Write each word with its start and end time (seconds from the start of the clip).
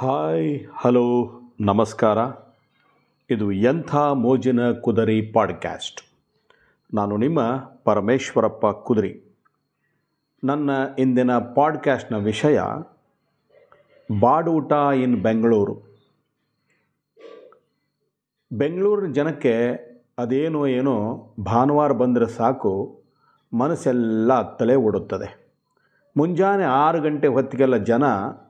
Hi, 0.00 0.60
hello, 0.74 1.30
ನಮಸ್ಕಾರ. 1.60 2.18
ಇದು 3.30 3.52
ಎಂಥ 3.52 3.96
ಮೋಜಿನ 3.96 4.72
ಕುದರಿ 4.72 5.22
ಪಾಡ್ಕ್ಯಾಸ್ಟ್. 5.22 6.00
ನಾನು 6.94 7.16
ನಿಮ್ಮ 7.16 7.56
ಪರಮೇಶ್ವರಪ್ಪ 7.84 8.66
ಕುದರಿ. 8.66 9.22
ನನ್ನ 10.44 10.70
ಇಂದಿನ 10.98 11.38
ಪಾಡ್ಕ್ಯಾಸ್ಟ್ನ 11.38 12.16
ವಿಷಯ, 12.16 12.60
ಬಾಡೂಟ 14.20 14.72
ಇನ್ 14.72 15.22
ಬೆಂಗಳೂರು. 15.22 15.82
ಬೆಂಗಳೂರಿನ 18.52 19.12
ಜನಕ್ಕೆ 19.12 19.72
ಅದೇನೋ 20.18 20.66
ಏನೋ 20.66 21.28
ಭಾನುವಾರ 21.44 21.92
ಬಂದರೆ 21.92 22.26
ಸಾಕು, 22.26 23.02
ಮನಸ್ಸೆಲ್ಲ 23.58 24.56
ತಲೆ 24.56 24.74
ಓಡುತ್ತದೆ. 24.74 25.47
ಮುಂಜಾನೆ 26.18 26.64
ಆರು 26.64 27.02
ಗಂಟೆ 27.02 27.28
ಹೊತ್ತಿಗೆಲ್ಲ 27.28 27.76
ಜನ 27.76 28.02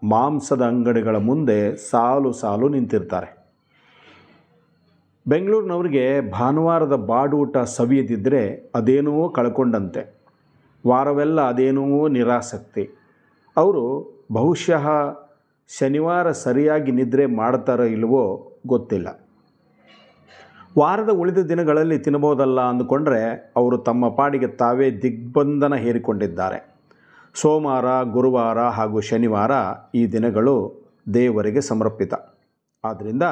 ಮಾಂಸದ 0.09 0.63
ಅಂಗಡಿಗಳ 0.63 1.17
ಮುಂದೆ 1.17 1.77
ಸಾಲು 1.77 2.33
ಸಾಲು 2.33 2.69
ನಿಂತಿರ್ತಾರೆ. 2.69 3.39
ಬೆಂಗಳೂರಿನವ್ರಿಗೆ 5.29 6.31
ಭಾನುವಾರದ 6.31 6.95
ಬಾಡೂಟ 6.95 7.59
ಸವಿಯದಿದ್ದರೆ 7.59 8.71
ಅದೇನೋ 8.75 9.29
ಕಳ್ಕೊಂಡಂತೆ. 9.29 10.15
ವಾರವೆಲ್ಲ 10.87 11.49
ಅದೇನೋ 11.49 12.09
ನಿರಾಸಕ್ತಿ. 12.09 12.91
ಅವರು 13.57 13.85
ಬಹುಶಃ 14.33 14.89
ಶನಿವಾರ 15.79 16.33
ಸರಿಯಾಗಿ 16.33 16.93
ನಿದ್ರೆ 16.93 17.27
ಮಾಡ್ತಾರೋ 17.27 17.85
ಇಲ್ವೋ 17.85 18.53
ಗೊತ್ತಿಲ್ಲ. 18.67 19.21
ವಾರದ 20.79 21.11
ಉಳಿದ 21.11 21.39
ದಿನಗಳಲ್ಲಿ 21.39 21.99
ತಿನ್ನಬೋದಲ್ಲ 21.99 22.61
ಅಂದುಕೊಂಡ್ರೆ 22.61 23.53
ಅವರು 23.57 23.79
ತಮ್ಮ 23.79 24.09
ಪಾಡಿಗೆ 24.09 24.47
ತಾವೇ 24.47 24.91
ದಿಗ್ಬಂಧನ 24.91 25.75
ಹೇರಿಕೊಂಡಿದ್ದಾರೆ. 25.75 26.78
ಸೋಮವಾರ, 27.41 27.87
ಗುರುವಾರ 28.15 28.59
ಹಾಗೂ 28.77 28.99
ಶನಿವಾರ 29.01 29.53
ಈ 29.95 30.03
ದಿನಗಳು 30.07 30.57
ದೇವರಿಗೆ 31.15 31.61
ಸಮರ್ಪಿತ. 31.61 32.15
ಆದ್ದರಿಂದ 32.85 33.25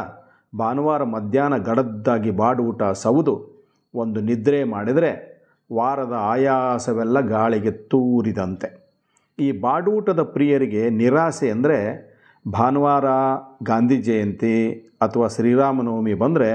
ಭಾನುವಾರ 0.52 1.02
ಮಧ್ಯಾಹ್ನ 1.14 1.56
ಗಡದ್ದಾಗಿ 1.68 2.30
ಬಾಡೂಟ 2.30 2.82
ಸೌದು, 3.04 3.34
ಒಂದು 3.94 4.18
ನಿದ್ರೆ 4.20 4.60
ಮಾಡಿದರೆ 4.64 5.10
ವಾರದ 5.70 6.14
ಆಯಾಸವೆಲ್ಲ 6.32 7.20
ಗಾಳಿಗೆ 7.28 7.72
ತೂರಿದಂತೆ. 7.92 8.68
ಈ 9.38 9.48
ಬಾಡೂಟದ 9.60 10.22
ಪ್ರಿಯರಿಗೆ 10.34 10.82
ನಿರಾಸೆ 11.00 11.48
ಅಂದರೆ 11.50 11.78
ಭಾನುವಾರ 12.44 13.06
ಗಾಂಧಿ 13.62 13.98
ಜಯಂತಿ 14.02 14.56
ಅಥವಾ 15.02 15.26
ಶ್ರೀರಾಮನವಮಿ 15.28 16.14
ಬಂದರೆ 16.14 16.50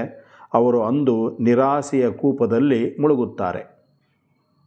ಅವರು 0.54 0.78
ಅಂದು 0.82 1.16
ನಿರಾಸೆಯ 1.40 2.06
ಕೂಪದಲ್ಲಿ 2.20 2.80
ಮುಳುಗುತ್ತಾರೆ. 3.00 3.62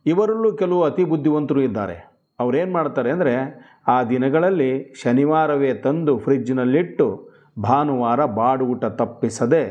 ಇವರಲ್ಲೂ 0.06 0.52
ಕೆಲವು 0.54 0.84
ಅತಿ 0.84 1.04
ಬುದ್ಧಿವಂತರು 1.04 1.62
ಇದ್ದಾರೆ. 1.62 1.98
ಅವರೇನು 2.40 2.72
ಮಾಡ್ತಾರೆ 2.72 3.10
ಅಂದರೆ 3.12 3.34
ಆ 3.88 4.04
ದಿನಗಳಲ್ಲಿ 4.04 4.94
ಶನಿವಾರವೇ 5.04 5.74
ತಂದು 5.74 6.18
ಫ್ರಿಜ್ನಲ್ಲಿಟ್ಟು 6.18 7.08
ಭಾನುವಾರ 7.60 8.26
ಬಾಡೂಟ 8.26 8.86
ತಪ್ಪಿಸದೆ 8.86 9.64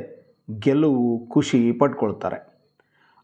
ಗೆಲುವು 0.58 1.26
ಖುಷಿ 1.26 1.72
ಪಡ್ಕೊಳ್ತಾರೆ 1.72 2.38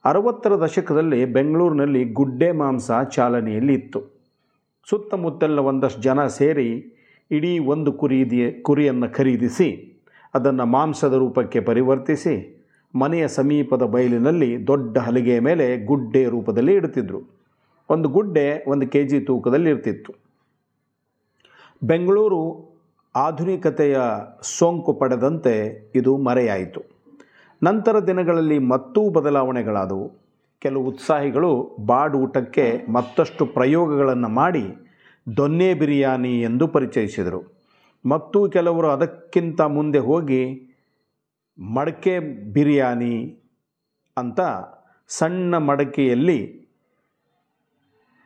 ಅರವತ್ತರ 0.04 0.52
ದಶಕದಲ್ಲಿ 0.64 1.24
ಬೆಂಗಳೂರಿನಲ್ಲಿ 1.24 2.12
ಗುಡ್ಡೆ 2.12 2.52
ಮಾಂಸ 2.52 2.90
ಚಾಲನೆಯಲ್ಲಿ 3.10 3.74
ಇತ್ತು. 3.74 4.00
ಸುತ್ತಮುತ್ತೆಲ್ಲ 4.90 5.58
ಒಂದಷ್ಟು 5.58 6.02
ಜನ 6.02 6.26
ಸೇರಿ 6.26 6.68
ಇಡೀ 7.30 7.58
ಒಂದು 7.58 7.92
ಕುರಿದಿ, 7.92 8.62
ಕುರಿಯನ್ನು 8.62 9.14
ಖರೀದಿಸಿ, 9.14 9.68
ಅದನ್ನು 10.34 10.64
ಮಾಂಸದ 10.66 11.14
ರೂಪಕ್ಕೆ 11.14 11.60
ಪರಿವರ್ತಿಸಿ, 11.60 12.34
ಮನೆಯ 12.94 13.28
ಸಮೀಪದ 13.28 13.82
ಬಯಲಿನಲ್ಲಿ 13.82 14.66
ದೊಡ್ಡ 14.66 14.98
ಹಲಿಗೆಯ 14.98 15.40
ಮೇಲೆ 15.40 15.86
ಗುಡ್ಡೆ 15.86 16.24
ರೂಪದಲ್ಲಿ 16.28 16.74
ಇಡ್ತಿದ್ರು. 16.74 17.39
ಒಂದು 17.90 18.08
ಗುಡ್ಡೆ 18.08 18.64
ಒಂದು 18.68 18.88
ಕೆ 18.88 19.06
ಜಿ 19.06 19.20
ತೂಕದಲ್ಲಿ 19.20 19.70
ಇರ್ತಿತ್ತು. 19.70 20.14
ಬೆಂಗಳೂರು 21.82 22.70
ಆಧುನಿಕತೆಯ 23.16 23.98
ಸೋಂಕು 24.42 24.92
ಪಡೆದಂತೆ 24.92 25.54
ಇದು 25.94 26.16
ಮರೆಯಾಯಿತು. 26.16 26.84
ನಂತರ 27.62 28.06
ದಿನಗಳಲ್ಲಿ 28.06 28.58
ಮತ್ತೂ 28.58 29.10
ಬದಲಾವಣೆಗಳಾದವು. 29.10 30.20
ಕೆಲವು 30.60 30.84
ಉತ್ಸಾಹಿಗಳು 30.86 31.76
ಬಾಡೂಟಕ್ಕೆ 31.86 32.86
ಮತ್ತಷ್ಟು 32.92 33.46
ಪ್ರಯೋಗಗಳನ್ನು 33.46 34.28
ಮಾಡಿ 34.28 34.64
ದೊನ್ನೆ 35.36 35.74
ಬಿರಿಯಾನಿ 35.74 36.42
ಎಂದು 36.42 36.68
ಪರಿಚಯಿಸಿದರು. 36.68 37.60
ಮತ್ತು 38.06 38.48
ಕೆಲವರು 38.48 38.88
ಅದಕ್ಕಿಂತ 38.88 39.60
ಮುಂದೆ 39.60 39.98
ಹೋಗಿ 39.98 40.42
ಮಡಕೆ 41.58 42.18
ಬಿರಿಯಾನಿ 42.52 43.42
ಅಂತ 44.16 44.40
ಸಣ್ಣ 45.08 45.58
ಮಡಕೆಯಲ್ಲಿ 45.58 46.59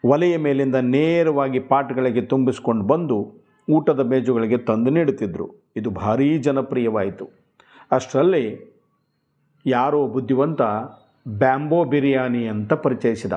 ಒಲೆಯ 0.05 0.37
ಮೇಲಿಂದ 0.37 0.75
ನೇರವಾಗಿ 0.75 1.59
ಪಾಟ್ಗಳಿಗೆ 1.59 2.21
ತುಂಬಿಸ್ಕೊಂಡು 2.21 2.85
ಬಂದು 2.85 3.45
ಊಟದ 3.71 4.01
ಮೇಜುಗಳಿಗೆ 4.01 4.57
ತಂದು 4.59 4.91
ನೀಡುತ್ತಿದ್ದರು 4.91 5.65
ಇದು 5.77 5.91
ಭಾರೀ 5.91 6.39
ಜನಪ್ರಿಯವಾಯಿತು. 6.39 7.31
ಅಷ್ಟರಲ್ಲಿ 7.93 8.75
ಯಾರೋ 9.67 10.07
ಬುದ್ಧಿವಂತ 10.07 10.63
ಬ್ಯಾಂಬೋ 11.29 11.85
ಬಿರಿಯಾನಿ 11.85 12.47
ಅಂತ 12.47 12.73
ಪರಿಚಯಿಸಿದ. 12.73 13.33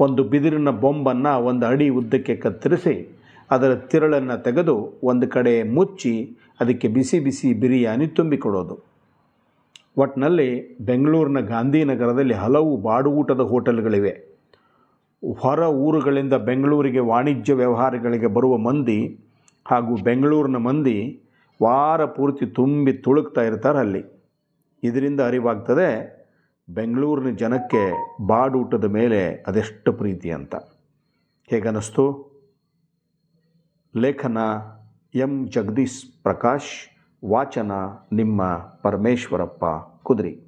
ಒಂದು 0.00 0.24
ಬಿದಿರಿನ 0.24 0.70
ಬೊಂಬನ್ನು 0.70 1.44
ಒಂದು 1.44 1.66
ಅಡಿ 1.66 1.88
ಉದ್ದಕ್ಕೆ 1.88 2.36
ಕತ್ತರಿಸಿ 2.36 3.18
ಅದರ 3.50 3.74
ತಿರಳನ್ನು 3.74 4.42
ತೆಗೆದು 4.42 5.00
ಒಂದು 5.04 5.28
ಕಡೆ 5.28 5.62
ಮುಚ್ಚಿ 5.62 6.38
ಅದಕ್ಕೆ 6.60 6.88
ಬಿಸಿ 6.88 7.20
ಬಿಸಿ 7.20 7.54
ಬಿರಿಯಾನಿ 7.54 8.06
ತುಂಬಿಕೊಡೋದು. 8.06 8.84
ಒಟ್ಟಿನಲ್ಲಿ 9.96 10.78
ಬೆಂಗಳೂರಿನ 10.80 11.40
ಗಾಂಧಿನಗರದಲ್ಲಿ 11.40 12.34
ಹಲವು 12.34 12.76
ಬಾಡು 12.76 13.10
ಊಟದ 13.10 13.40
ಹೋಟೆಲ್ಗಳಿವೆ. 13.40 14.31
ಹೊರ 15.38 15.58
ಊರುಗಳಿಂದ 15.58 16.32
ಬೆಂಗಳೂರಿಗೆ 16.32 16.98
ವಾಣಿಜ್ಯ 16.98 17.54
ವ್ಯವಹಾರಗಳಿಗೆ 17.54 18.26
ಬರುವ 18.26 18.56
ಮಂದಿ 18.56 19.20
ಹಾಗೂ 19.66 20.02
ಬೆಂಗಳೂರಿನ 20.02 20.56
ಮಂದಿ 20.56 21.22
ವಾರ 21.62 22.04
ಪೂರ್ತಿ 22.04 22.46
ತುಂಬಿ 22.46 22.92
ತುಳುಕ್ತಾ 22.92 23.40
ಇರ್ತಾರೆ 23.40 23.78
ಅಲ್ಲಿ. 23.78 24.22
ಇದರಿಂದ 24.84 25.20
ಅರಿವಾಗ್ತದೆ, 25.20 26.22
ಬೆಂಗಳೂರಿನ 26.68 27.34
ಜನಕ್ಕೆ 27.36 28.16
ಬಾಡೂಟದ 28.26 28.84
ಮೇಲೆ 28.84 29.44
ಅದೆಷ್ಟು 29.46 29.92
ಪ್ರೀತಿ 29.92 30.30
ಅಂತ. 30.30 30.54
ಹೇಗನ್ನಿಸ್ತು? 31.46 32.32
ಲೇಖನ 33.96 34.38
ಎಂ. 35.14 35.46
ಜಗದೀಶ್ 35.48 36.22
ಪ್ರಕಾಶ್, 36.22 36.96
ವಾಚನ 37.28 37.72
ನಿಮ್ಮ 38.12 38.42
ಪರಮೇಶ್ವರಪ್ಪ 38.82 39.64
ಕುದ್ರಿ. 40.02 40.40